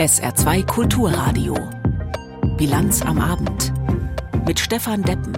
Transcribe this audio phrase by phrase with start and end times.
[0.00, 1.54] SR2 Kulturradio.
[2.56, 3.70] Bilanz am Abend.
[4.46, 5.36] Mit Stefan Deppen.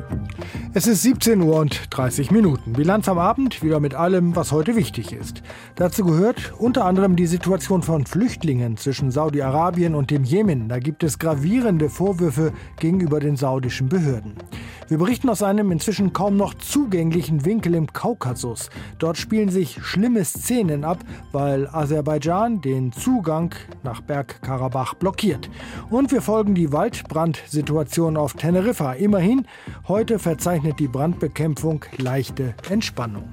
[0.72, 2.75] Es ist 17 Uhr und 30 Minuten.
[2.75, 5.43] Bilanz am Abend, wieder mit allem, was heute wichtig ist.
[5.75, 10.68] Dazu gehört unter anderem die Situation von Flüchtlingen zwischen Saudi-Arabien und dem Jemen.
[10.68, 14.36] Da gibt es gravierende Vorwürfe gegenüber den saudischen Behörden.
[14.93, 18.68] Wir berichten aus einem inzwischen kaum noch zugänglichen Winkel im Kaukasus.
[18.98, 20.98] Dort spielen sich schlimme Szenen ab,
[21.32, 25.48] weil Aserbaidschan den Zugang nach Bergkarabach blockiert.
[25.88, 28.92] Und wir folgen die Waldbrandsituation auf Teneriffa.
[28.92, 29.46] Immerhin,
[29.88, 33.32] heute verzeichnet die Brandbekämpfung leichte Entspannung.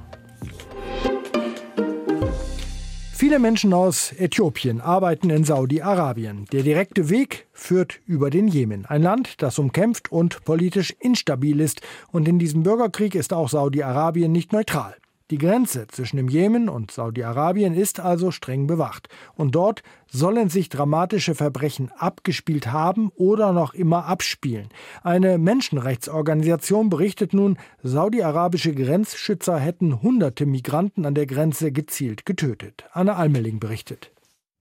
[3.20, 6.46] Viele Menschen aus Äthiopien arbeiten in Saudi-Arabien.
[6.54, 11.82] Der direkte Weg führt über den Jemen, ein Land, das umkämpft und politisch instabil ist.
[12.14, 14.96] Und in diesem Bürgerkrieg ist auch Saudi-Arabien nicht neutral.
[15.32, 19.10] Die Grenze zwischen dem Jemen und Saudi-Arabien ist also streng bewacht.
[19.36, 24.70] Und dort sollen sich dramatische Verbrechen abgespielt haben oder noch immer abspielen.
[25.04, 32.86] Eine Menschenrechtsorganisation berichtet nun, saudi-arabische Grenzschützer hätten hunderte Migranten an der Grenze gezielt getötet.
[32.92, 34.12] Anne Almeling berichtet.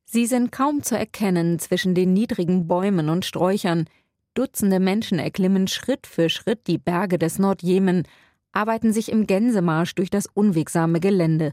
[0.04, 3.86] Sie sind kaum zu erkennen zwischen den niedrigen Bäumen und Sträuchern.
[4.34, 8.04] Dutzende Menschen erklimmen Schritt für Schritt die Berge des Nordjemen
[8.58, 11.52] arbeiten sich im Gänsemarsch durch das unwegsame Gelände.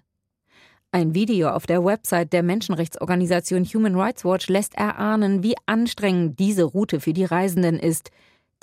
[0.91, 6.63] Ein Video auf der Website der Menschenrechtsorganisation Human Rights Watch lässt erahnen, wie anstrengend diese
[6.63, 8.09] Route für die Reisenden ist.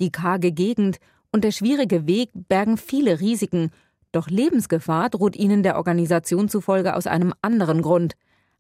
[0.00, 0.98] Die karge Gegend
[1.30, 3.70] und der schwierige Weg bergen viele Risiken,
[4.10, 8.14] doch Lebensgefahr droht ihnen der Organisation zufolge aus einem anderen Grund.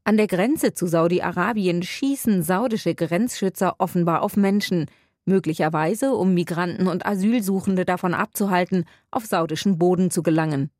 [0.04, 4.86] An der Grenze zu Saudi-Arabien schießen saudische Grenzschützer offenbar auf Menschen–
[5.24, 10.70] möglicherweise um Migranten und Asylsuchende davon abzuhalten, auf saudischen Boden zu gelangen.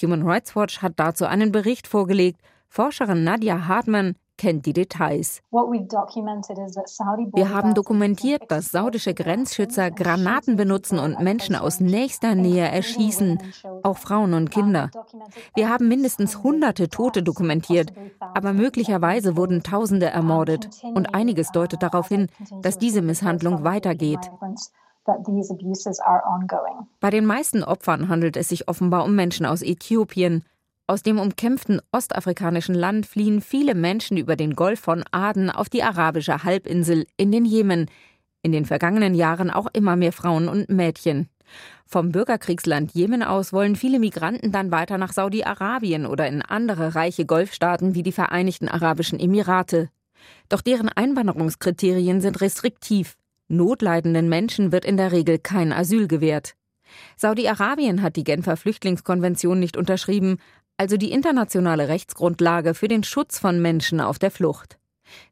[0.00, 2.40] Human Rights Watch hat dazu einen Bericht vorgelegt.
[2.68, 5.40] Forscherin Nadia Hartmann kennt die Details.
[5.50, 13.38] Wir haben dokumentiert, dass saudische Grenzschützer Granaten benutzen und Menschen aus nächster Nähe erschießen,
[13.82, 14.90] auch Frauen und Kinder.
[15.54, 20.68] Wir haben mindestens hunderte Tote dokumentiert, aber möglicherweise wurden Tausende ermordet.
[20.82, 22.28] Und einiges deutet darauf hin,
[22.62, 24.30] dass diese Misshandlung weitergeht.
[27.00, 30.44] Bei den meisten Opfern handelt es sich offenbar um Menschen aus Äthiopien.
[30.86, 35.82] Aus dem umkämpften ostafrikanischen Land fliehen viele Menschen über den Golf von Aden auf die
[35.82, 37.90] arabische Halbinsel in den Jemen.
[38.42, 41.30] In den vergangenen Jahren auch immer mehr Frauen und Mädchen.
[41.86, 47.24] Vom Bürgerkriegsland Jemen aus wollen viele Migranten dann weiter nach Saudi-Arabien oder in andere reiche
[47.24, 49.88] Golfstaaten wie die Vereinigten Arabischen Emirate.
[50.50, 53.16] Doch deren Einwanderungskriterien sind restriktiv.
[53.48, 56.56] Notleidenden Menschen wird in der Regel kein Asyl gewährt.
[57.16, 60.38] Saudi-Arabien hat die Genfer Flüchtlingskonvention nicht unterschrieben,
[60.76, 64.78] also die internationale Rechtsgrundlage für den Schutz von Menschen auf der Flucht.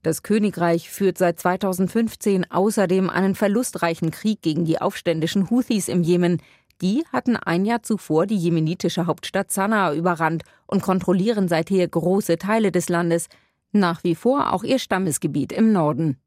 [0.03, 6.41] Das Königreich führt seit 2015 außerdem einen verlustreichen Krieg gegen die aufständischen Houthis im Jemen.
[6.81, 12.73] Die hatten ein Jahr zuvor die jemenitische Hauptstadt Sanaa überrannt und kontrollieren seither große Teile
[12.73, 13.29] des Landes,
[13.73, 16.19] nach wie vor auch ihr Stammesgebiet im Norden.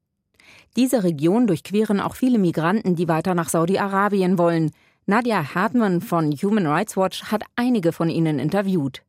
[0.75, 4.71] Diese Region durchqueren auch viele Migranten, die weiter nach Saudi-Arabien wollen.
[5.07, 9.03] Nadja Hartmann von Human Rights Watch hat einige von ihnen interviewt.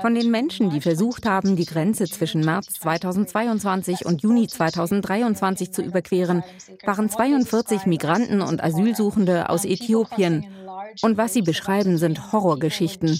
[0.00, 5.82] Von den Menschen, die versucht haben, die Grenze zwischen März 2022 und Juni 2023 zu
[5.82, 6.42] überqueren,
[6.86, 10.46] waren 42 Migranten und Asylsuchende aus Äthiopien.
[11.02, 13.18] Und was sie beschreiben, sind Horrorgeschichten.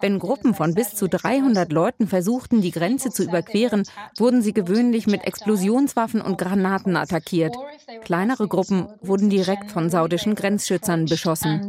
[0.00, 3.84] Wenn Gruppen von bis zu 300 Leuten versuchten, die Grenze zu überqueren,
[4.16, 7.56] wurden sie gewöhnlich mit Explosionswaffen und Granaten attackiert.
[8.02, 11.68] Kleinere Gruppen wurden direkt von saudischen Grenzschützern beschossen.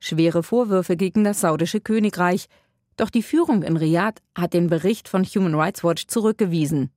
[0.00, 2.46] Schwere Vorwürfe gegen das saudische Königreich.
[2.96, 6.90] Doch die Führung in Riyadh hat den Bericht von Human Rights Watch zurückgewiesen.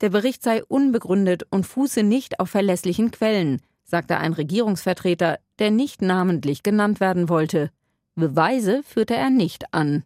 [0.00, 6.00] Der Bericht sei unbegründet und fuße nicht auf verlässlichen Quellen, sagte ein Regierungsvertreter, der nicht
[6.00, 7.70] namentlich genannt werden wollte.
[8.14, 10.04] Beweise führte er nicht an.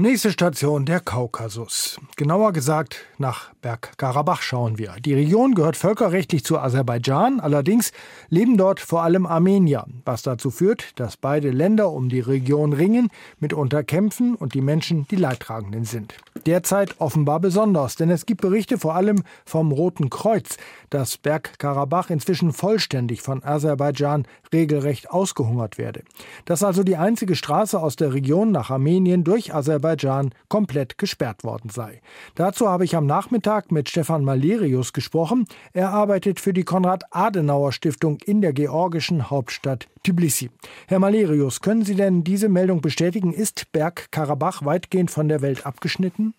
[0.00, 2.00] Nächste Station der Kaukasus.
[2.16, 4.94] Genauer gesagt nach Bergkarabach schauen wir.
[5.04, 7.92] Die Region gehört völkerrechtlich zu Aserbaidschan, allerdings
[8.30, 13.10] leben dort vor allem Armenier, was dazu führt, dass beide Länder um die Region ringen,
[13.40, 16.14] mitunter kämpfen und die Menschen die Leidtragenden sind.
[16.46, 20.56] Derzeit offenbar besonders, denn es gibt Berichte vor allem vom Roten Kreuz,
[20.88, 26.04] dass Bergkarabach inzwischen vollständig von Aserbaidschan regelrecht ausgehungert werde.
[26.46, 31.44] Dass also die einzige Straße aus der Region nach Armenien durch Aserbaidschan Aserbaidschan komplett gesperrt
[31.44, 32.00] worden sei.
[32.34, 35.46] Dazu habe ich am Nachmittag mit Stefan Malerius gesprochen.
[35.72, 40.50] Er arbeitet für die Konrad-Adenauer-Stiftung in der georgischen Hauptstadt Tbilisi.
[40.88, 43.32] Herr Malerius, können Sie denn diese Meldung bestätigen?
[43.32, 46.34] Ist Bergkarabach weitgehend von der Welt abgeschnitten?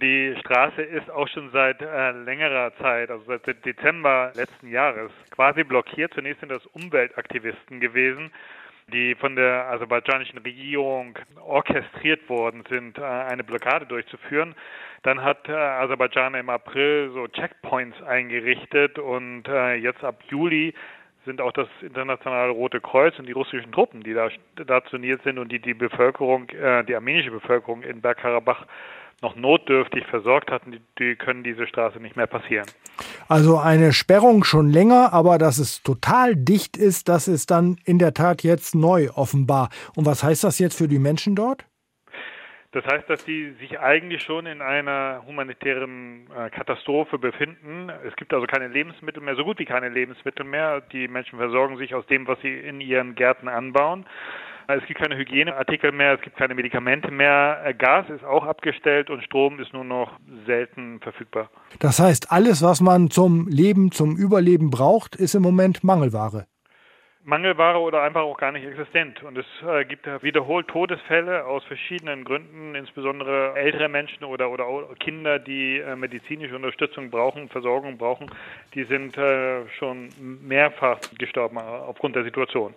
[0.00, 5.62] Die Straße ist auch schon seit äh, längerer Zeit, also seit Dezember letzten Jahres, quasi
[5.62, 6.12] blockiert.
[6.14, 8.32] Zunächst sind das Umweltaktivisten gewesen,
[8.88, 14.54] die von der aserbaidschanischen Regierung orchestriert worden sind, äh, eine Blockade durchzuführen.
[15.02, 20.74] Dann hat äh, Aserbaidschan im April so Checkpoints eingerichtet und äh, jetzt ab Juli
[21.24, 24.28] sind auch das internationale Rote Kreuz und die russischen Truppen, die da
[24.60, 28.66] stationiert sind und die die Bevölkerung, die armenische Bevölkerung in Bergkarabach
[29.22, 32.66] noch notdürftig versorgt hatten, die, die können diese Straße nicht mehr passieren.
[33.28, 37.98] Also eine Sperrung schon länger, aber dass es total dicht ist, das ist dann in
[37.98, 39.70] der Tat jetzt neu offenbar.
[39.96, 41.64] Und was heißt das jetzt für die Menschen dort?
[42.72, 47.90] Das heißt, dass die sich eigentlich schon in einer humanitären äh, Katastrophe befinden.
[48.06, 50.80] Es gibt also keine Lebensmittel mehr, so gut wie keine Lebensmittel mehr.
[50.80, 54.06] Die Menschen versorgen sich aus dem, was sie in ihren Gärten anbauen.
[54.68, 57.62] Es gibt keine Hygieneartikel mehr, es gibt keine Medikamente mehr.
[57.64, 61.50] Äh, Gas ist auch abgestellt und Strom ist nur noch selten verfügbar.
[61.80, 66.46] Das heißt, alles, was man zum Leben, zum Überleben braucht, ist im Moment Mangelware.
[67.24, 69.22] Mangelware oder einfach auch gar nicht existent.
[69.22, 74.66] Und es äh, gibt wiederholt Todesfälle aus verschiedenen Gründen, insbesondere ältere Menschen oder, oder
[74.98, 78.30] Kinder, die äh, medizinische Unterstützung brauchen, Versorgung brauchen,
[78.74, 79.16] die sind
[79.78, 82.74] schon mehrfach gestorben aufgrund der Situation.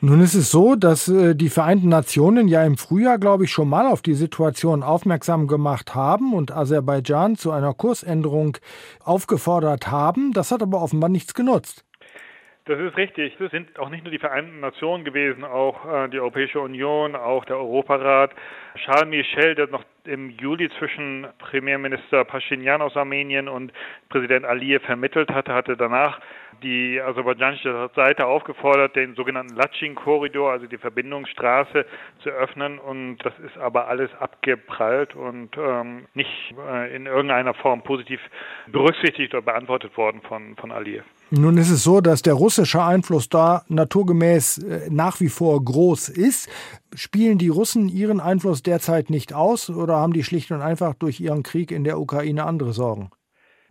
[0.00, 3.68] Nun ist es so, dass äh, die Vereinten Nationen ja im Frühjahr, glaube ich, schon
[3.68, 8.58] mal auf die Situation aufmerksam gemacht haben und Aserbaidschan zu einer Kursänderung
[9.04, 10.32] aufgefordert haben.
[10.32, 11.84] Das hat aber offenbar nichts genutzt.
[12.66, 13.40] Das ist richtig.
[13.40, 17.44] Es sind auch nicht nur die Vereinten Nationen gewesen, auch äh, die Europäische Union, auch
[17.46, 18.30] der Europarat.
[18.78, 23.72] Charles Michel, der noch im Juli zwischen Premierminister Pashinyan aus Armenien und
[24.08, 26.20] Präsident Aliyev vermittelt hatte, hatte danach
[26.62, 31.86] die aserbaidschanische Seite aufgefordert, den sogenannten Latschin-Korridor, also die Verbindungsstraße,
[32.22, 32.78] zu öffnen.
[32.78, 38.20] Und das ist aber alles abgeprallt und ähm, nicht äh, in irgendeiner Form positiv
[38.66, 41.04] berücksichtigt oder beantwortet worden von, von Aliyev.
[41.30, 46.08] Nun ist es so, dass der russische Einfluss da naturgemäß äh, nach wie vor groß
[46.08, 46.48] ist.
[46.94, 51.20] Spielen die Russen ihren Einfluss derzeit nicht aus oder haben die schlicht und einfach durch
[51.20, 53.10] ihren Krieg in der Ukraine andere Sorgen?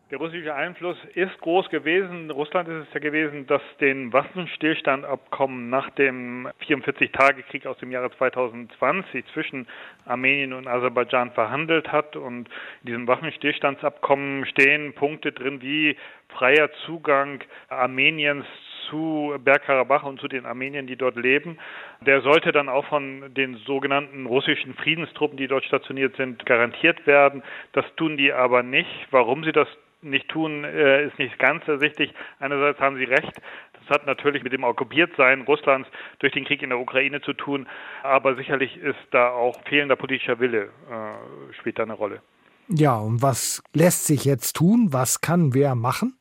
[0.09, 2.31] Der russische Einfluss ist groß gewesen.
[2.31, 9.25] Russland ist es ja gewesen, das den Waffenstillstandabkommen nach dem 44-Tage-Krieg aus dem Jahre 2020
[9.33, 9.67] zwischen
[10.05, 12.15] Armenien und Aserbaidschan verhandelt hat.
[12.15, 12.47] Und
[12.83, 15.97] in diesem Waffenstillstandsabkommen stehen Punkte drin wie
[16.29, 18.45] freier Zugang Armeniens
[18.89, 21.57] zu Bergkarabach und zu den Armeniern, die dort leben.
[22.01, 27.43] Der sollte dann auch von den sogenannten russischen Friedenstruppen, die dort stationiert sind, garantiert werden.
[27.73, 29.07] Das tun die aber nicht.
[29.11, 29.67] Warum sie das
[30.01, 32.13] nicht tun, äh, ist nicht ganz ersichtlich.
[32.39, 33.41] Einerseits haben Sie recht,
[33.73, 35.89] das hat natürlich mit dem Okkupiertsein Russlands
[36.19, 37.67] durch den Krieg in der Ukraine zu tun,
[38.03, 42.21] aber sicherlich ist da auch fehlender politischer Wille, äh, spielt da eine Rolle.
[42.69, 44.89] Ja, und was lässt sich jetzt tun?
[44.91, 46.17] Was kann wer machen?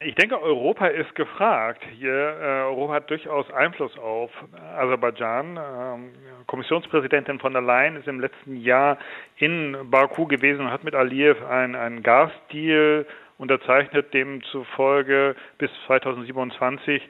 [0.00, 1.82] Ich denke, Europa ist gefragt.
[1.98, 4.30] Hier, äh, Europa hat durchaus Einfluss auf
[4.76, 5.56] Aserbaidschan.
[5.56, 6.12] Ähm,
[6.46, 8.98] Kommissionspräsidentin von der Leyen ist im letzten Jahr
[9.38, 13.06] in Baku gewesen und hat mit Aliyev einen Gasdeal
[13.38, 17.02] unterzeichnet, demzufolge bis 2027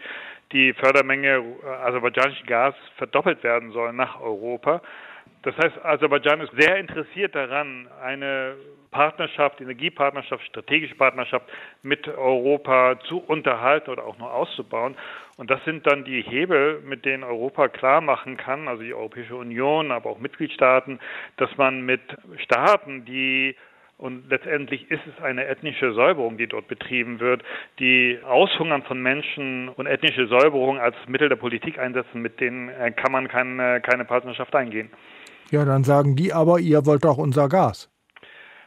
[0.53, 1.43] die Fördermenge
[1.83, 4.81] aserbaidschanischen Gas verdoppelt werden soll nach Europa.
[5.47, 8.57] Das heißt, Aserbaidschan ist sehr interessiert daran, eine
[8.91, 11.47] Partnerschaft, Energiepartnerschaft, strategische Partnerschaft
[11.85, 14.97] mit Europa zu unterhalten oder auch nur auszubauen.
[15.37, 19.37] Und das sind dann die Hebel, mit denen Europa klar machen kann, also die Europäische
[19.37, 20.99] Union, aber auch Mitgliedstaaten,
[21.37, 22.01] dass man mit
[22.39, 23.55] Staaten, die
[23.99, 27.43] und letztendlich ist es eine ethnische Säuberung, die dort betrieben wird,
[27.79, 33.13] die Aushungern von Menschen und ethnische Säuberung als Mittel der Politik einsetzen, mit denen kann
[33.13, 34.91] man keine, keine Partnerschaft eingehen.
[35.51, 37.91] Ja, dann sagen die aber, ihr wollt doch unser Gas.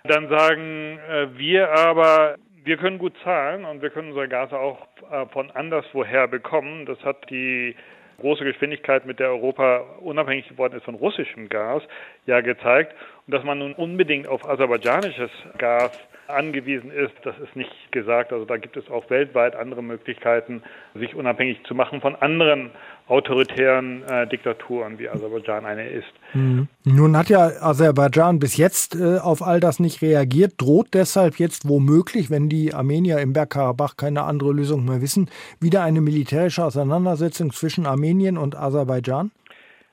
[0.05, 4.87] Dann sagen äh, wir aber, wir können gut zahlen und wir können unser Gas auch
[5.11, 6.85] äh, von anderswoher bekommen.
[6.85, 7.75] Das hat die
[8.19, 11.83] große Geschwindigkeit, mit der Europa unabhängig geworden ist von russischem Gas,
[12.25, 12.93] ja gezeigt.
[13.27, 15.91] Und dass man nun unbedingt auf aserbaidschanisches Gas
[16.29, 18.31] angewiesen ist, das ist nicht gesagt.
[18.31, 20.61] Also da gibt es auch weltweit andere Möglichkeiten,
[20.95, 22.71] sich unabhängig zu machen von anderen
[23.07, 26.07] autoritären äh, Diktaturen, wie Aserbaidschan eine ist.
[26.33, 26.67] Mhm.
[26.83, 31.67] Nun hat ja Aserbaidschan bis jetzt äh, auf all das nicht reagiert, droht deshalb jetzt
[31.67, 37.51] womöglich, wenn die Armenier im Bergkarabach keine andere Lösung mehr wissen, wieder eine militärische Auseinandersetzung
[37.51, 39.31] zwischen Armenien und Aserbaidschan?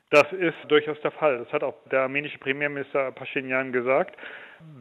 [0.09, 1.39] Das ist durchaus der Fall.
[1.39, 4.15] Das hat auch der armenische Premierminister Pashinyan gesagt.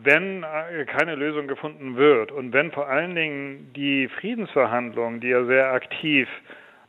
[0.02, 5.45] Wenn äh, keine Lösung gefunden wird und wenn vor allen Dingen die Friedensverhandlungen, die ja
[5.45, 6.28] sehr aktiv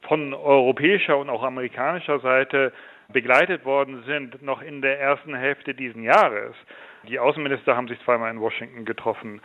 [0.07, 2.71] von europäischer und auch amerikanischer Seite
[3.09, 6.55] begleitet worden sind, noch in der ersten Hälfte dieses Jahres.
[7.07, 9.41] Die Außenminister haben sich zweimal in Washington getroffen.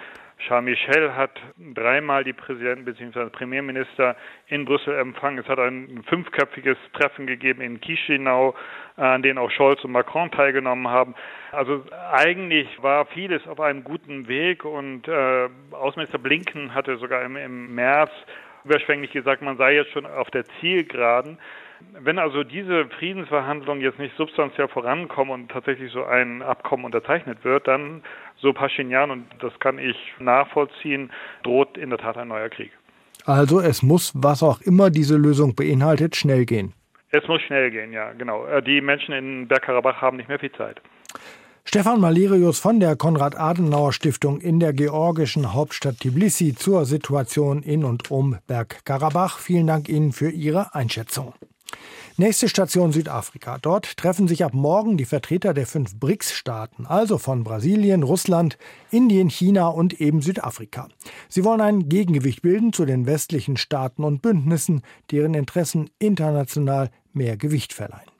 [0.46, 1.30] Charles Michel hat
[1.74, 3.30] dreimal die Präsidenten bzw.
[3.30, 4.16] Premierminister
[4.48, 5.38] in Brüssel empfangen.
[5.38, 8.54] Es hat ein fünfköpfiges Treffen gegeben in Chisinau,
[8.96, 11.14] an dem auch Scholz und Macron teilgenommen haben.
[11.52, 17.36] Also eigentlich war vieles auf einem guten Weg und äh, Außenminister Blinken hatte sogar im,
[17.36, 18.10] im März
[18.64, 21.38] überschwänglich gesagt, man sei jetzt schon auf der Zielgeraden.
[21.98, 27.66] Wenn also diese Friedensverhandlungen jetzt nicht substanziell vorankommen und tatsächlich so ein Abkommen unterzeichnet wird,
[27.66, 28.02] dann,
[28.42, 31.10] so Pashinyan, und das kann ich nachvollziehen,
[31.42, 32.72] droht in der Tat ein neuer Krieg.
[33.24, 36.74] Also es muss, was auch immer diese Lösung beinhaltet, schnell gehen.
[37.10, 38.46] Es muss schnell gehen, ja, genau.
[38.46, 40.80] Äh, die Menschen in Bergkarabach haben nicht mehr viel Zeit.
[41.64, 48.38] Stefan Malerius von der Konrad-Adenauer-Stiftung in der georgischen Hauptstadt Tbilisi zur Situation in und um
[48.48, 49.38] Bergkarabach.
[49.38, 51.34] Vielen Dank Ihnen für Ihre Einschätzung.
[52.18, 53.58] Nächste Station Südafrika.
[53.58, 58.58] Dort treffen sich ab morgen die Vertreter der fünf BRICS-Staaten, also von Brasilien, Russland,
[58.90, 60.88] Indien, China und eben Südafrika.
[61.28, 67.36] Sie wollen ein Gegengewicht bilden zu den westlichen Staaten und Bündnissen, deren Interessen international mehr
[67.38, 68.10] Gewicht verleihen.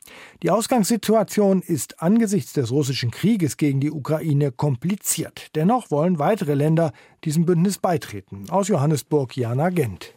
[0.42, 5.54] Die Ausgangssituation ist angesichts des russischen Krieges gegen die Ukraine kompliziert.
[5.54, 6.92] Dennoch wollen weitere Länder
[7.24, 8.48] diesem Bündnis beitreten.
[8.50, 10.14] Aus Johannesburg Jana Gent.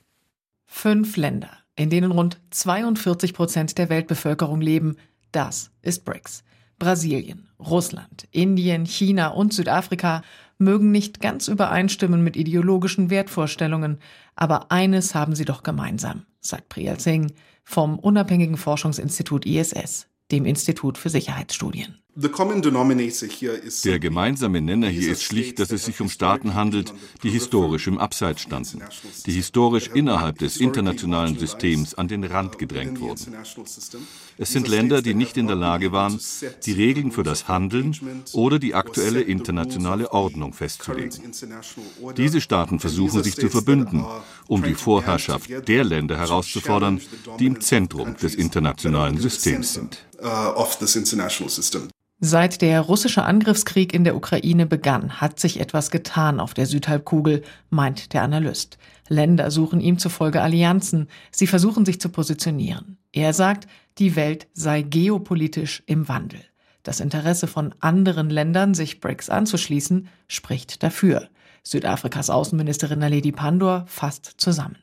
[0.65, 4.95] Fünf Länder in denen rund 42 Prozent der Weltbevölkerung leben,
[5.31, 6.43] das ist BRICS.
[6.77, 10.23] Brasilien, Russland, Indien, China und Südafrika
[10.57, 13.99] mögen nicht ganz übereinstimmen mit ideologischen Wertvorstellungen,
[14.35, 20.97] aber eines haben sie doch gemeinsam, sagt Priyal Singh vom unabhängigen Forschungsinstitut ISS, dem Institut
[20.97, 21.99] für Sicherheitsstudien.
[22.17, 26.93] Der gemeinsame Nenner hier ist schlicht, dass es sich um Staaten handelt,
[27.23, 28.81] die historisch im Abseits standen,
[29.25, 33.35] die historisch innerhalb des internationalen Systems an den Rand gedrängt wurden.
[34.37, 36.17] Es sind Länder, die nicht in der Lage waren,
[36.65, 41.33] die Regeln für das Handeln oder die aktuelle internationale Ordnung festzulegen.
[42.15, 44.05] Diese Staaten versuchen sich zu verbünden,
[44.47, 47.01] um die Vorherrschaft der Länder herauszufordern,
[47.39, 50.05] die im Zentrum des internationalen Systems sind.
[52.19, 57.43] Seit der russische Angriffskrieg in der Ukraine begann, hat sich etwas getan auf der Südhalbkugel,
[57.69, 58.77] meint der Analyst.
[59.09, 62.97] Länder suchen ihm zufolge Allianzen, sie versuchen sich zu positionieren.
[63.11, 63.67] Er sagt,
[63.97, 66.39] die Welt sei geopolitisch im Wandel.
[66.83, 71.29] Das Interesse von anderen Ländern, sich BRICS anzuschließen, spricht dafür.
[71.63, 74.77] Südafrikas Außenministerin Naledi Pandor fasst zusammen.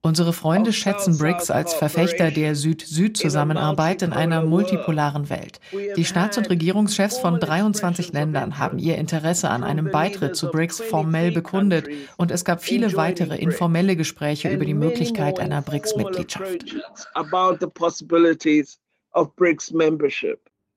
[0.00, 5.58] Unsere Freunde schätzen BRICS als Verfechter der Süd-Süd-Zusammenarbeit in einer multipolaren Welt.
[5.96, 10.80] Die Staats- und Regierungschefs von 23 Ländern haben ihr Interesse an einem Beitritt zu BRICS
[10.82, 16.64] formell bekundet und es gab viele weitere informelle Gespräche über die Möglichkeit einer BRICS-Mitgliedschaft.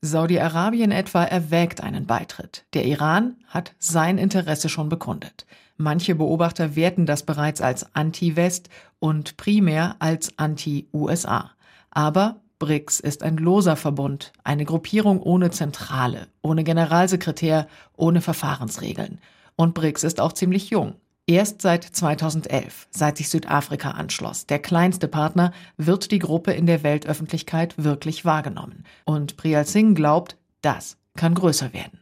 [0.04, 2.66] Saudi-Arabien etwa erwägt einen Beitritt.
[2.74, 5.46] Der Iran hat sein Interesse schon bekundet.
[5.78, 11.52] Manche Beobachter werten das bereits als Anti-West und primär als Anti-USA.
[11.92, 19.20] Aber BRICS ist ein loser Verbund, eine Gruppierung ohne Zentrale, ohne Generalsekretär, ohne Verfahrensregeln.
[19.56, 20.96] Und BRICS ist auch ziemlich jung.
[21.32, 26.84] Erst seit 2011, seit sich Südafrika anschloss, der kleinste Partner, wird die Gruppe in der
[26.84, 28.84] Weltöffentlichkeit wirklich wahrgenommen.
[29.06, 32.01] Und Priyal Singh glaubt, das kann größer werden.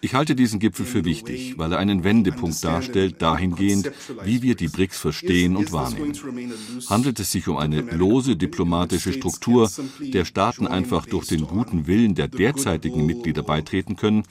[0.00, 3.92] Ich halte diesen Gipfel für wichtig, weil er einen Wendepunkt darstellt dahingehend,
[4.24, 6.18] wie wir die BRICS verstehen und wahrnehmen.
[6.88, 12.14] Handelt es sich um eine lose diplomatische Struktur, der Staaten einfach durch den guten Willen
[12.14, 14.22] der derzeitigen Mitglieder beitreten können,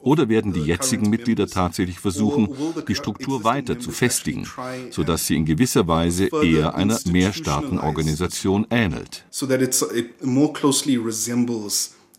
[0.00, 2.48] oder werden die jetzigen Mitglieder tatsächlich versuchen,
[2.86, 4.46] die Struktur weiter zu festigen,
[4.90, 9.24] sodass sie in gewisser Weise eher einer Mehrstaatenorganisation ähnelt?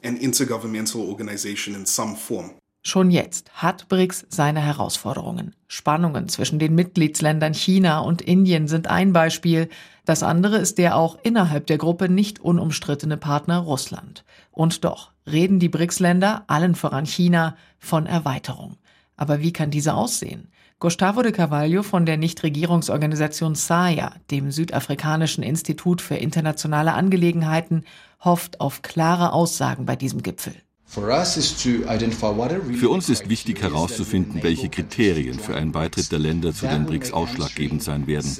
[0.03, 2.51] An intergovernmental organization in some form.
[2.81, 5.53] Schon jetzt hat BRICS seine Herausforderungen.
[5.67, 9.67] Spannungen zwischen den Mitgliedsländern China und Indien sind ein Beispiel.
[10.05, 14.23] Das andere ist der auch innerhalb der Gruppe nicht unumstrittene Partner Russland.
[14.51, 18.77] Und doch reden die BRICS-Länder, allen voran China, von Erweiterung.
[19.17, 20.49] Aber wie kann diese aussehen?
[20.81, 27.83] Gustavo de Carvalho von der Nichtregierungsorganisation SAIA, dem Südafrikanischen Institut für internationale Angelegenheiten,
[28.23, 30.53] hofft auf klare Aussagen bei diesem Gipfel.
[30.91, 37.11] Für uns ist wichtig herauszufinden, welche Kriterien für einen Beitritt der Länder zu den BRICS
[37.11, 38.35] ausschlaggebend sein werden.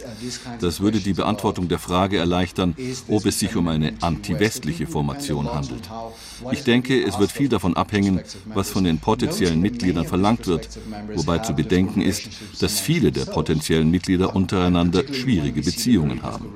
[0.60, 2.76] Das würde die Beantwortung der Frage erleichtern,
[3.08, 5.92] ob es sich um eine anti-westliche Formation handelt.
[6.52, 10.70] Ich denke, es wird viel davon abhängen, was von den potenziellen Mitgliedern verlangt wird,
[11.14, 12.30] wobei zu bedenken ist,
[12.60, 16.48] dass viele der potenziellen Mitglieder untereinander schwierige Beziehungen haben.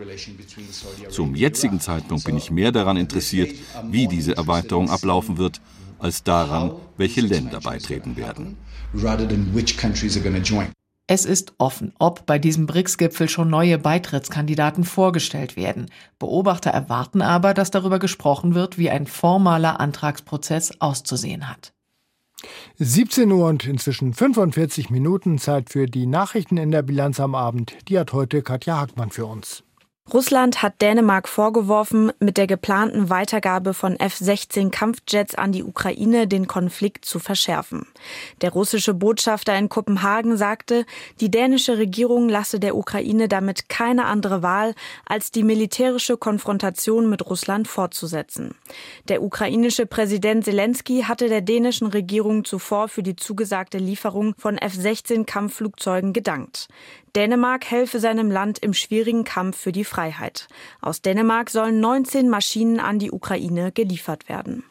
[1.12, 3.52] Zum jetzigen Zeitpunkt bin ich mehr daran interessiert,
[3.92, 5.62] wie diese Erweiterung ablaufen wird,
[6.04, 8.58] als daran, welche Länder beitreten werden.
[11.08, 15.90] Es ist offen, ob bei diesem BRICS-Gipfel schon neue Beitrittskandidaten vorgestellt werden.
[16.20, 21.74] Beobachter erwarten aber, dass darüber gesprochen wird, wie ein formaler Antragsprozess auszusehen hat.
[22.80, 27.74] 17 Uhr und inzwischen 45 Minuten Zeit für die Nachrichten in der Bilanz am Abend.
[27.88, 29.64] Die hat heute Katja Hackmann für uns.
[30.12, 36.46] Russland hat Dänemark vorgeworfen, mit der geplanten Weitergabe von F-16 Kampfjets an die Ukraine den
[36.46, 37.88] Konflikt zu verschärfen.
[38.42, 40.86] Der russische Botschafter in Kopenhagen sagte,
[41.22, 47.26] die dänische Regierung lasse der Ukraine damit keine andere Wahl, als die militärische Konfrontation mit
[47.26, 48.56] Russland fortzusetzen.
[49.08, 55.24] Der ukrainische Präsident Zelensky hatte der dänischen Regierung zuvor für die zugesagte Lieferung von F-16
[55.24, 56.68] Kampfflugzeugen gedankt.
[57.16, 60.48] Dänemark helfe seinem Land im schwierigen Kampf für die Freiheit.
[60.82, 64.64] Aus Dänemark sollen 19 Maschinen an die Ukraine geliefert werden.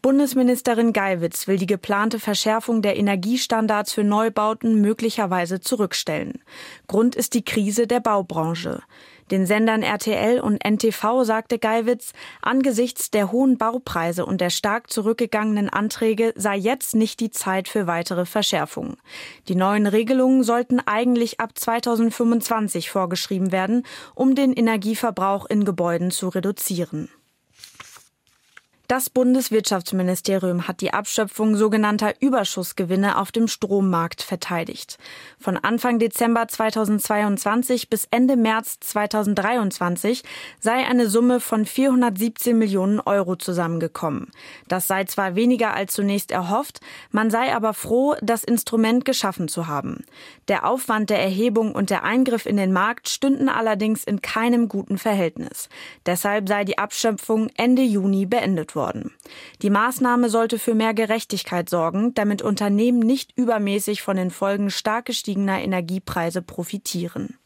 [0.00, 6.40] Bundesministerin Geiwitz will die geplante Verschärfung der Energiestandards für Neubauten möglicherweise zurückstellen.
[6.86, 8.82] Grund ist die Krise der Baubranche.
[9.30, 15.68] Den Sendern RTL und NTV sagte Geiwitz, angesichts der hohen Baupreise und der stark zurückgegangenen
[15.68, 18.96] Anträge sei jetzt nicht die Zeit für weitere Verschärfungen.
[19.48, 26.28] Die neuen Regelungen sollten eigentlich ab 2025 vorgeschrieben werden, um den Energieverbrauch in Gebäuden zu
[26.28, 27.10] reduzieren.
[28.88, 34.96] Das Bundeswirtschaftsministerium hat die Abschöpfung sogenannter Überschussgewinne auf dem Strommarkt verteidigt.
[35.38, 40.22] Von Anfang Dezember 2022 bis Ende März 2023
[40.58, 44.30] sei eine Summe von 417 Millionen Euro zusammengekommen.
[44.68, 46.80] Das sei zwar weniger als zunächst erhofft,
[47.10, 50.06] man sei aber froh, das Instrument geschaffen zu haben.
[50.48, 54.96] Der Aufwand der Erhebung und der Eingriff in den Markt stünden allerdings in keinem guten
[54.96, 55.68] Verhältnis.
[56.06, 59.12] Deshalb sei die Abschöpfung Ende Juni beendet worden worden.
[59.60, 65.04] Die Maßnahme sollte für mehr Gerechtigkeit sorgen, damit Unternehmen nicht übermäßig von den Folgen stark
[65.04, 67.36] gestiegener Energiepreise profitieren.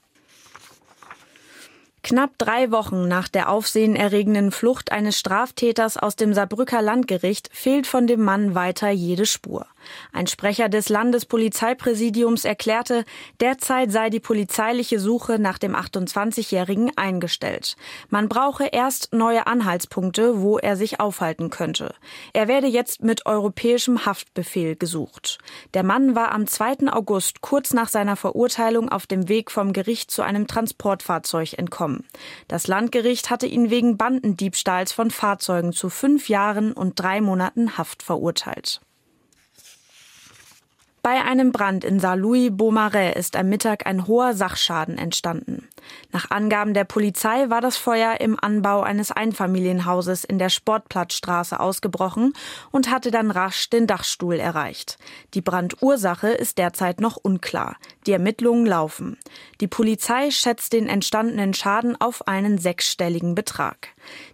[2.05, 8.07] Knapp drei Wochen nach der aufsehenerregenden Flucht eines Straftäters aus dem Saarbrücker Landgericht fehlt von
[8.07, 9.66] dem Mann weiter jede Spur.
[10.12, 13.05] Ein Sprecher des Landespolizeipräsidiums erklärte,
[13.40, 17.77] derzeit sei die polizeiliche Suche nach dem 28-Jährigen eingestellt.
[18.09, 21.95] Man brauche erst neue Anhaltspunkte, wo er sich aufhalten könnte.
[22.33, 25.38] Er werde jetzt mit europäischem Haftbefehl gesucht.
[25.75, 26.92] Der Mann war am 2.
[26.92, 32.05] August kurz nach seiner Verurteilung auf dem Weg vom Gericht zu einem Transportfahrzeug entkommen.
[32.49, 38.03] Das Landgericht hatte ihn wegen Bandendiebstahls von Fahrzeugen zu fünf Jahren und drei Monaten Haft
[38.03, 38.81] verurteilt.
[41.05, 45.69] Bei einem Brand in Saint-Louis-Beaumarais ist am Mittag ein hoher Sachschaden entstanden.
[46.12, 52.35] Nach Angaben der Polizei war das Feuer im Anbau eines Einfamilienhauses in der Sportplatzstraße ausgebrochen
[52.71, 54.97] und hatte dann rasch den Dachstuhl erreicht.
[55.35, 57.79] Die Brandursache ist derzeit noch unklar.
[58.07, 59.19] Die Ermittlungen laufen.
[59.61, 63.88] Die Polizei schätzt den entstandenen Schaden auf einen sechsstelligen Betrag.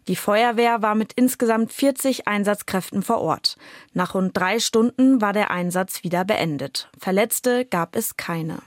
[0.08, 3.56] Die Feuerwehr war mit insgesamt 40 Einsatzkräften vor Ort.
[3.92, 6.90] Nach rund drei Stunden war der Einsatz wieder beendet.
[6.98, 8.58] Verletzte gab es keine.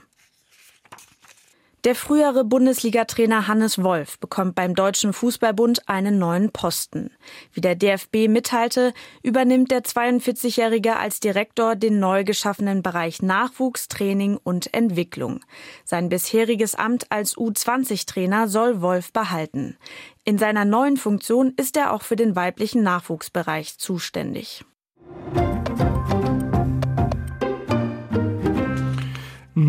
[1.84, 7.10] Der frühere Bundesliga-Trainer Hannes Wolf bekommt beim Deutschen Fußballbund einen neuen Posten.
[7.52, 14.38] Wie der DFB mitteilte, übernimmt der 42-Jährige als Direktor den neu geschaffenen Bereich Nachwuchs, Training
[14.44, 15.40] und Entwicklung.
[15.84, 19.76] Sein bisheriges Amt als U20-Trainer soll Wolf behalten.
[20.24, 24.64] In seiner neuen Funktion ist er auch für den weiblichen Nachwuchsbereich zuständig.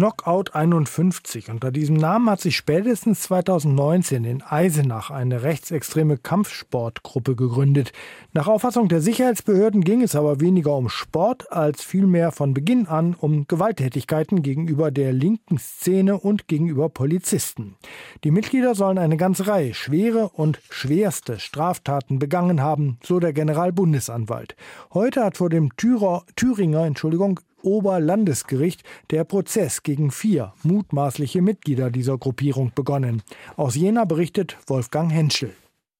[0.04, 1.50] Knockout 51.
[1.50, 7.94] Unter diesem Namen hat sich spätestens 2019 in Eisenach eine rechtsextreme Kampfsportgruppe gegründet.
[8.34, 13.16] Nach Auffassung der Sicherheitsbehörden ging es aber weniger um Sport als vielmehr von Beginn an
[13.18, 17.78] um Gewalttätigkeiten gegenüber der linken Szene und gegenüber Polizisten.
[18.26, 24.58] Die Mitglieder sollen eine ganze Reihe schwere und schwerste Straftaten begangen haben, so der Generalbundesanwalt.
[24.94, 32.71] Heute hat vor dem Thüringer Entschuldigung, Oberlandesgericht der Prozess gegen vier mutmaßliche Mitglieder dieser Gruppierung
[32.76, 33.23] begonnen.
[33.56, 35.54] Aus Jena berichtet Wolfgang Henschel.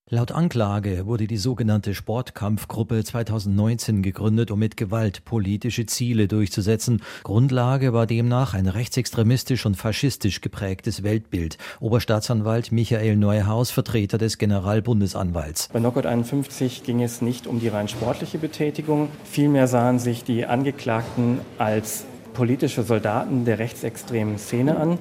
[0.10, 7.02] Laut Anklage wurde die sogenannte Sportkampfgruppe 2019 gegründet, um mit Gewalt politische Ziele durchzusetzen.
[7.24, 11.58] Grundlage war demnach ein rechtsextremistisch und faschistisch geprägtes Weltbild.
[11.80, 15.70] Oberstaatsanwalt Michael Neuhaus, Vertreter des Generalbundesanwalts.
[15.72, 19.08] Bei Knockout 51 ging es nicht um die rein sportliche Betätigung.
[19.24, 25.00] Vielmehr sahen sich die Angeklagten als politische Soldaten der rechtsextremen Szene an.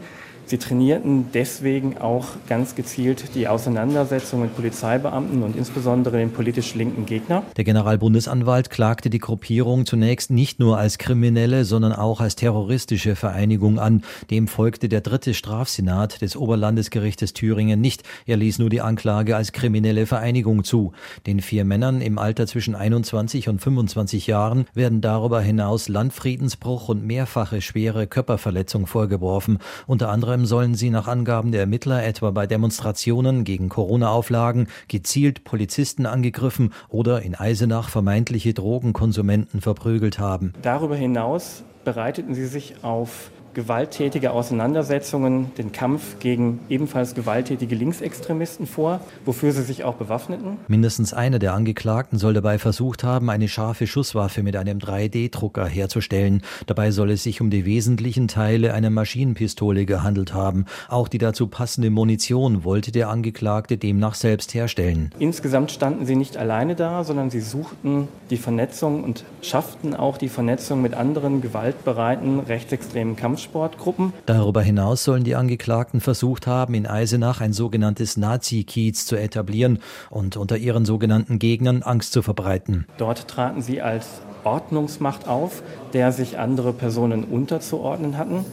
[0.53, 7.07] Sie trainierten deswegen auch ganz gezielt die Auseinandersetzung mit Polizeibeamten und insbesondere den politisch linken
[7.07, 7.43] Gegner.
[7.57, 13.79] Der Generalbundesanwalt klagte die Gruppierung zunächst nicht nur als kriminelle, sondern auch als terroristische Vereinigung
[13.79, 14.03] an.
[14.31, 18.03] Dem folgte der dritte Strafsenat des Oberlandesgerichtes Thüringen nicht.
[18.27, 20.93] Er ließ nur die Anklage als kriminelle Vereinigung zu.
[21.27, 27.07] Den vier Männern im Alter zwischen 21 und 25 Jahren werden darüber hinaus Landfriedensbruch und
[27.07, 29.57] mehrfache schwere Körperverletzung vorgeworfen.
[29.87, 35.45] Unter anderem anderem sollen sie nach Angaben der Ermittler etwa bei Demonstrationen gegen Corona-Auflagen gezielt
[35.45, 40.53] Polizisten angegriffen oder in Eisenach vermeintliche Drogenkonsumenten verprügelt haben.
[40.63, 49.01] Darüber hinaus bereiteten sie sich auf gewalttätige Auseinandersetzungen, den Kampf gegen ebenfalls gewalttätige Linksextremisten vor,
[49.25, 50.59] wofür sie sich auch bewaffneten.
[50.69, 56.43] Mindestens einer der Angeklagten soll dabei versucht haben, eine scharfe Schusswaffe mit einem 3D-Drucker herzustellen.
[56.67, 60.67] Dabei soll es sich um die wesentlichen Teile einer Maschinenpistole gehandelt haben.
[60.89, 65.11] Auch die dazu passende Munition wollte der Angeklagte demnach selbst herstellen.
[65.19, 70.29] Insgesamt standen sie nicht alleine da, sondern sie suchten die Vernetzung und schafften auch die
[70.29, 74.13] Vernetzung mit anderen gewaltbereiten rechtsextremen Kampf Kampfsportgruppen.
[74.27, 80.37] Darüber hinaus sollen die Angeklagten versucht haben, in Eisenach ein sogenanntes Nazi-Kiez zu etablieren und
[80.37, 82.87] unter ihren sogenannten Gegnern Angst zu verbreiten.
[82.99, 88.45] Dort traten sie als Ordnungsmacht auf, der sich andere Personen unterzuordnen hatten.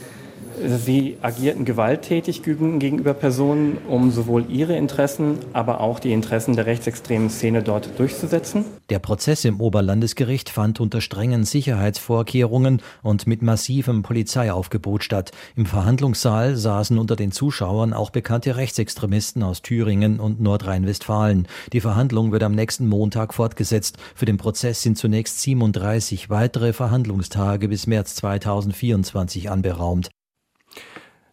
[0.65, 7.29] Sie agierten gewalttätig gegenüber Personen, um sowohl ihre Interessen, aber auch die Interessen der rechtsextremen
[7.29, 8.65] Szene dort durchzusetzen.
[8.89, 15.31] Der Prozess im Oberlandesgericht fand unter strengen Sicherheitsvorkehrungen und mit massivem Polizeiaufgebot statt.
[15.55, 21.47] Im Verhandlungssaal saßen unter den Zuschauern auch bekannte Rechtsextremisten aus Thüringen und Nordrhein-Westfalen.
[21.71, 23.97] Die Verhandlung wird am nächsten Montag fortgesetzt.
[24.15, 30.09] Für den Prozess sind zunächst 37 weitere Verhandlungstage bis März 2024 anberaumt.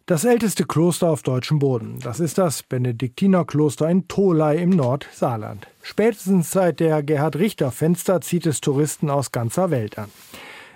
[0.07, 5.67] Das älteste Kloster auf deutschem Boden, das ist das Benediktinerkloster in Tholey im Nordsaarland.
[5.81, 10.09] Spätestens seit der Gerhard-Richter-Fenster zieht es Touristen aus ganzer Welt an.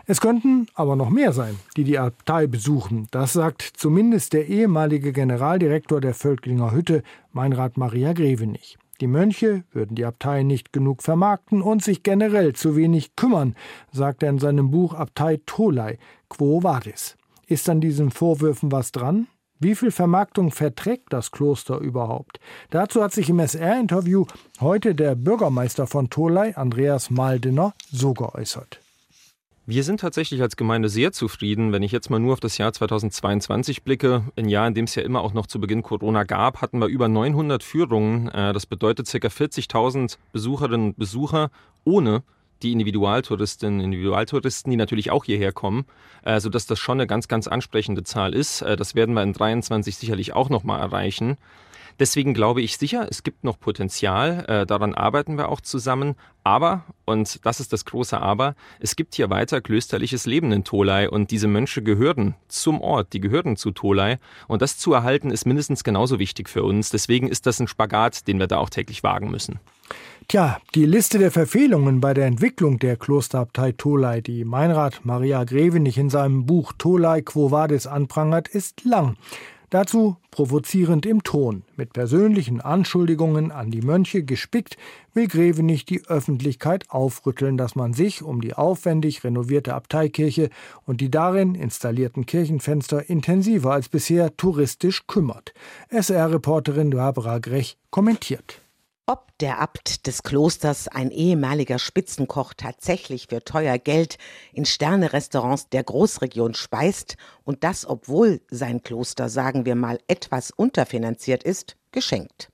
[0.05, 3.07] Es könnten aber noch mehr sein, die die Abtei besuchen.
[3.11, 8.77] Das sagt zumindest der ehemalige Generaldirektor der Völklinger Hütte, Meinrad Maria Grevenich.
[8.99, 13.55] Die Mönche würden die Abtei nicht genug vermarkten und sich generell zu wenig kümmern,
[13.93, 17.15] sagt er in seinem Buch Abtei Tholey, Quo Vadis.
[17.51, 19.27] Ist an diesen Vorwürfen was dran?
[19.59, 22.39] Wie viel Vermarktung verträgt das Kloster überhaupt?
[22.69, 24.25] Dazu hat sich im SR-Interview
[24.61, 28.79] heute der Bürgermeister von Tolai, Andreas Maldener, so geäußert.
[29.65, 31.73] Wir sind tatsächlich als Gemeinde sehr zufrieden.
[31.73, 34.95] Wenn ich jetzt mal nur auf das Jahr 2022 blicke, ein Jahr, in dem es
[34.95, 38.29] ja immer auch noch zu Beginn Corona gab, hatten wir über 900 Führungen.
[38.29, 39.27] Äh, das bedeutet ca.
[39.27, 41.51] 40.000 Besucherinnen und Besucher
[41.83, 42.23] ohne
[42.63, 45.85] die Individualtouristinnen, Individualtouristen, die natürlich auch hierher kommen,
[46.23, 48.61] äh, sodass das schon eine ganz, ganz ansprechende Zahl ist.
[48.61, 51.37] Äh, das werden wir in 23 sicherlich auch nochmal erreichen.
[51.99, 56.15] Deswegen glaube ich sicher, es gibt noch Potenzial, äh, daran arbeiten wir auch zusammen.
[56.43, 61.07] Aber, und das ist das große Aber, es gibt hier weiter klösterliches Leben in Tolai
[61.07, 65.45] und diese Mönche gehören zum Ort, die gehören zu Tolai und das zu erhalten ist
[65.45, 66.89] mindestens genauso wichtig für uns.
[66.89, 69.59] Deswegen ist das ein Spagat, den wir da auch täglich wagen müssen.
[70.31, 75.97] Tja, die Liste der Verfehlungen bei der Entwicklung der Klosterabtei Tolai, die Meinrad Maria Grevenich
[75.97, 79.17] in seinem Buch Tolai Quo Vadis anprangert, ist lang.
[79.71, 84.77] Dazu provozierend im Ton, mit persönlichen Anschuldigungen an die Mönche gespickt,
[85.13, 90.49] will Grevenich die Öffentlichkeit aufrütteln, dass man sich um die aufwendig renovierte Abteikirche
[90.85, 95.53] und die darin installierten Kirchenfenster intensiver als bisher touristisch kümmert.
[95.89, 98.61] SR-Reporterin Barbara Grech kommentiert.
[99.07, 104.17] Ob der Abt des Klosters, ein ehemaliger Spitzenkoch, tatsächlich für teuer Geld
[104.53, 111.43] in Sternerestaurants der Großregion speist und das, obwohl sein Kloster, sagen wir mal, etwas unterfinanziert
[111.43, 112.49] ist, geschenkt.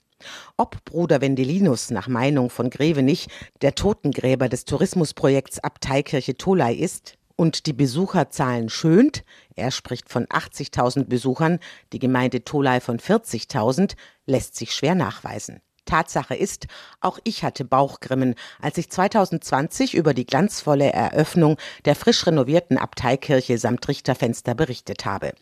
[0.55, 3.27] Ob Bruder Wendelinus nach Meinung von Grevenich
[3.61, 9.23] der Totengräber des Tourismusprojekts Abteikirche Tolai ist und die Besucherzahlen schönt,
[9.55, 11.59] er spricht von 80.000 Besuchern,
[11.91, 15.61] die Gemeinde Tolai von 40.000, lässt sich schwer nachweisen.
[15.87, 16.67] Tatsache ist,
[17.01, 23.57] auch ich hatte Bauchgrimmen, als ich 2020 über die glanzvolle Eröffnung der frisch renovierten Abteikirche
[23.57, 25.33] samt Richterfenster berichtet habe.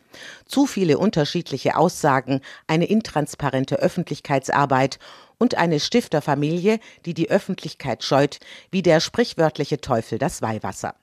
[0.46, 5.00] Zu viele unterschiedliche Aussagen, eine intransparente Öffentlichkeitsarbeit
[5.38, 8.40] und eine Stifterfamilie, die die Öffentlichkeit scheut,
[8.72, 10.96] wie der sprichwörtliche Teufel das Weihwasser.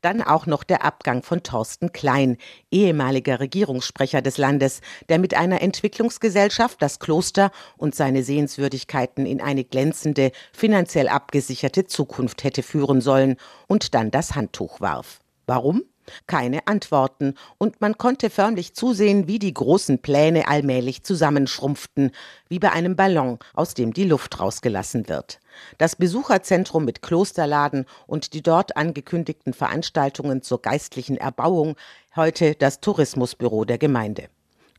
[0.00, 2.36] Dann auch noch der Abgang von Thorsten Klein,
[2.70, 9.64] ehemaliger Regierungssprecher des Landes, der mit einer Entwicklungsgesellschaft das Kloster und seine Sehenswürdigkeiten in eine
[9.64, 15.20] glänzende, finanziell abgesicherte Zukunft hätte führen sollen und dann das Handtuch warf.
[15.46, 15.82] Warum?
[16.26, 22.12] Keine Antworten, und man konnte förmlich zusehen, wie die großen Pläne allmählich zusammenschrumpften,
[22.48, 25.40] wie bei einem Ballon, aus dem die Luft rausgelassen wird.
[25.78, 31.76] Das Besucherzentrum mit Klosterladen und die dort angekündigten Veranstaltungen zur geistlichen Erbauung,
[32.16, 34.28] heute das Tourismusbüro der Gemeinde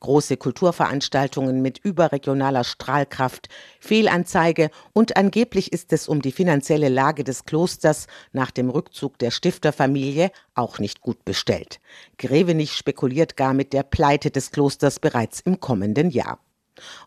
[0.02, 3.48] große Kulturveranstaltungen mit überregionaler Strahlkraft,
[3.80, 9.32] Fehlanzeige und angeblich ist es um die finanzielle Lage des Klosters nach dem Rückzug der
[9.32, 11.80] Stifterfamilie auch nicht gut bestellt.
[12.18, 16.40] Grevenich spekuliert gar mit der Pleite des Klosters bereits im kommenden Jahr.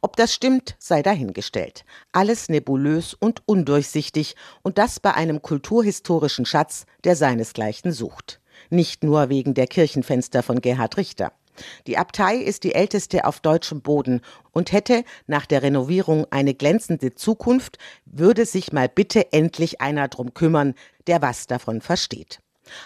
[0.01, 1.85] Ob das stimmt, sei dahingestellt.
[2.13, 8.41] Alles nebulös und undurchsichtig und das bei einem kulturhistorischen Schatz, der seinesgleichen sucht.
[8.71, 11.33] Nicht nur wegen der Kirchenfenster von Gerhard Richter.
[11.87, 14.21] Die Abtei ist die älteste auf deutschem Boden
[14.53, 20.35] und hätte nach der Renovierung eine glänzende Zukunft, würde sich mal bitte endlich einer drum
[20.35, 20.75] kümmern,
[21.07, 22.41] der was davon versteht.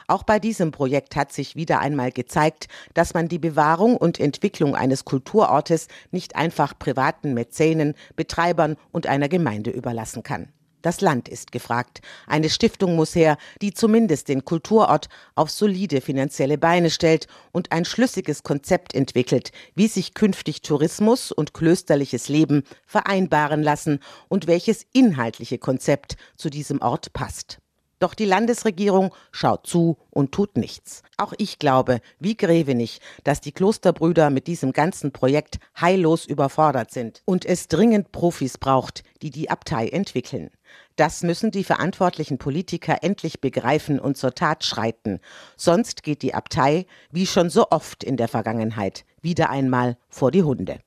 [0.07, 4.74] Auch bei diesem Projekt hat sich wieder einmal gezeigt, dass man die Bewahrung und Entwicklung
[4.74, 10.52] eines Kulturortes nicht einfach privaten Mäzenen, Betreibern und einer Gemeinde überlassen kann.
[10.83, 12.01] Das Land ist gefragt.
[12.29, 17.85] Eine Stiftung muss her, die zumindest den Kulturort auf solide finanzielle Beine stellt und ein
[17.85, 25.59] schlüssiges Konzept entwickelt, wie sich künftig Tourismus und klösterliches Leben vereinbaren lassen und welches inhaltliche
[25.59, 27.59] Konzept zu diesem Ort passt.
[27.99, 31.03] Doch die Landesregierung schaut zu und tut nichts.
[31.17, 37.23] Auch ich glaube, wie Grevenich, dass die Klosterbrüder mit diesem ganzen Projekt heillos überfordert sind
[37.25, 40.51] und es dringend Profis braucht, die die Abtei entwickeln.
[40.98, 45.20] Das müssen die verantwortlichen Politiker endlich begreifen und zur Tat schreiten.
[45.56, 50.42] Sonst geht die Abtei, wie schon so oft in der Vergangenheit, wieder einmal vor die
[50.42, 50.80] Hunde.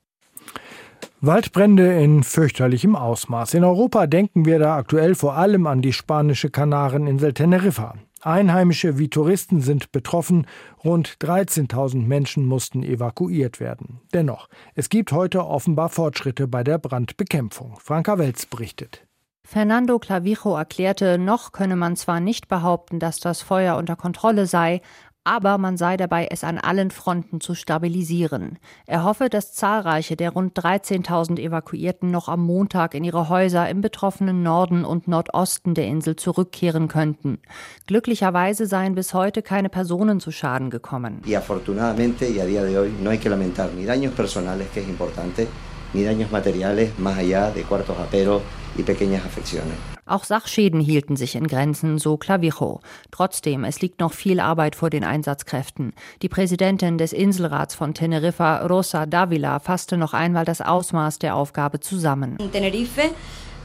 [1.22, 3.54] Waldbrände in fürchterlichem Ausmaß.
[3.54, 7.94] In Europa denken wir da aktuell vor allem an die spanische Kanareninsel Teneriffa.
[8.20, 10.46] Einheimische wie Touristen sind betroffen.
[10.84, 14.02] Rund 13.000 Menschen mussten evakuiert werden.
[14.12, 17.78] Dennoch, es gibt heute offenbar Fortschritte bei der Brandbekämpfung.
[17.80, 19.06] Franka Welz berichtet.
[19.52, 24.80] Fernando Clavijo erklärte, noch könne man zwar nicht behaupten, dass das Feuer unter Kontrolle sei,
[25.24, 28.58] aber man sei dabei, es an allen Fronten zu stabilisieren.
[28.86, 33.82] Er hoffe, dass zahlreiche der rund 13.000 Evakuierten noch am Montag in ihre Häuser im
[33.82, 37.38] betroffenen Norden und Nordosten der Insel zurückkehren könnten.
[37.86, 41.20] Glücklicherweise seien bis heute keine Personen zu Schaden gekommen.
[41.26, 44.80] Y afortunadamente y a día de hoy no hay que lamentar ni daños personales, que
[44.80, 45.46] es importante,
[45.94, 48.42] ni daños materiales más allá de cuartos aperos
[48.76, 49.74] y pequeñas afecciones.
[50.04, 52.80] Auch Sachschäden hielten sich in Grenzen, so Clavijo.
[53.12, 55.92] Trotzdem, es liegt noch viel Arbeit vor den Einsatzkräften.
[56.22, 61.78] Die Präsidentin des Inselrats von Teneriffa, Rosa Davila, fasste noch einmal das Ausmaß der Aufgabe
[61.78, 62.36] zusammen.
[62.38, 63.02] In Tenerife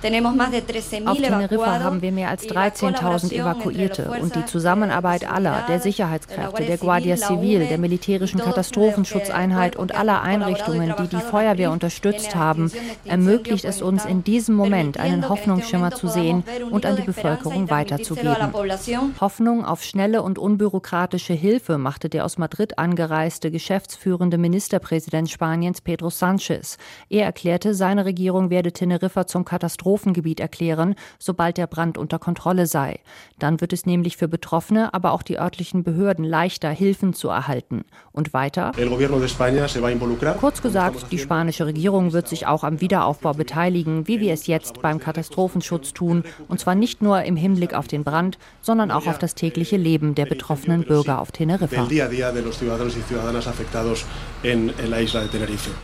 [0.04, 6.78] auf Teneriffa haben wir mehr als 13.000 Evakuierte und die Zusammenarbeit aller, der Sicherheitskräfte, der
[6.78, 12.72] Guardia Civil, der militärischen Katastrophenschutzeinheit und aller Einrichtungen, die die Feuerwehr unterstützt haben,
[13.06, 18.54] ermöglicht es uns in diesem Moment einen Hoffnungsschimmer zu sehen und an die Bevölkerung weiterzugeben.
[19.20, 26.10] Hoffnung auf schnelle und unbürokratische Hilfe machte der aus Madrid angereiste geschäftsführende Ministerpräsident Spaniens Pedro
[26.10, 26.78] Sánchez.
[27.10, 32.68] Er erklärte, seine Regierung werde Teneriffa zum Katastrophen Katastrophengebiet erklären, sobald der Brand unter Kontrolle
[32.68, 33.00] sei.
[33.40, 37.86] Dann wird es nämlich für Betroffene, aber auch die örtlichen Behörden leichter, Hilfen zu erhalten.
[38.12, 38.74] Und weiter?
[40.40, 44.82] Kurz gesagt, die spanische Regierung wird sich auch am Wiederaufbau beteiligen, wie wir es jetzt
[44.82, 49.20] beim Katastrophenschutz tun, und zwar nicht nur im Hinblick auf den Brand, sondern auch auf
[49.20, 51.88] das tägliche Leben der betroffenen Bürger auf Teneriffa.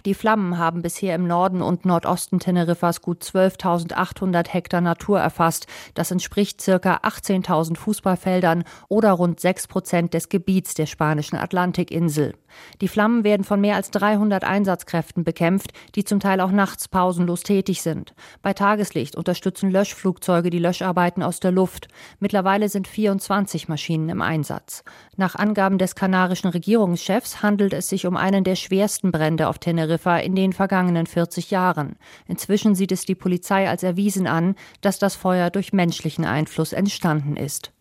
[0.06, 5.68] Die Flammen haben bisher im Norden und Nordosten Teneriffas gut 12.000 800 Hektar Natur erfasst.
[5.94, 12.34] Das entspricht circa 18.000 Fußballfeldern oder rund 6 Prozent des Gebiets der spanischen Atlantikinsel.
[12.82, 17.44] Die Flammen werden von mehr als 300 Einsatzkräften bekämpft, die zum Teil auch nachts pausenlos
[17.44, 18.14] tätig sind.
[18.42, 21.88] Bei Tageslicht unterstützen Löschflugzeuge die Löscharbeiten aus der Luft.
[22.20, 24.84] Mittlerweile sind 24 Maschinen im Einsatz.
[25.16, 30.18] Nach Angaben des kanarischen Regierungschefs handelt es sich um einen der schwersten Brände auf Teneriffa
[30.18, 31.96] in den vergangenen 40 Jahren.
[32.28, 37.36] Inzwischen sieht es die Polizei als erwiesen an, dass das Feuer durch menschlichen Einfluss entstanden
[37.36, 37.72] ist.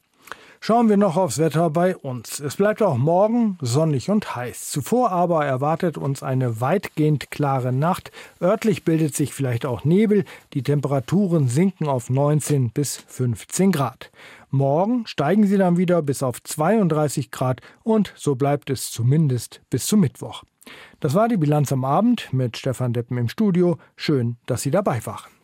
[0.64, 2.38] Schauen wir noch aufs Wetter bei uns.
[2.38, 4.70] Es bleibt auch morgen sonnig und heiß.
[4.70, 8.12] Zuvor aber erwartet uns eine weitgehend klare Nacht.
[8.40, 10.24] Örtlich bildet sich vielleicht auch Nebel.
[10.52, 14.12] Die Temperaturen sinken auf 19 bis 15 Grad.
[14.52, 19.86] Morgen steigen sie dann wieder bis auf 32 Grad und so bleibt es zumindest bis
[19.86, 20.44] zum Mittwoch.
[21.00, 23.78] Das war die Bilanz am Abend mit Stefan Deppen im Studio.
[23.96, 25.41] Schön, dass Sie dabei waren.